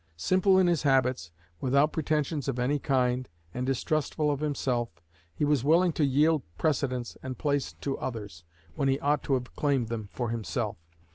[0.17, 1.29] Simple in his habits,
[1.59, 4.89] without pretensions of any kind, and distrustful of himself,
[5.35, 8.43] he was willing to yield precedence and place to others,
[8.73, 10.77] when he ought to have claimed them for himself.